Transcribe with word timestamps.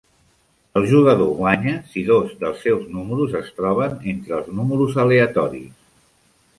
El 0.79 0.87
jugador 0.91 1.29
guanya 1.41 1.73
si 1.91 2.03
dos 2.07 2.33
dels 2.41 2.65
seus 2.69 2.89
números 2.97 3.39
es 3.43 3.55
troben 3.61 3.97
entre 4.17 4.37
els 4.41 4.53
números 4.63 5.01
aleatoris. 5.07 5.75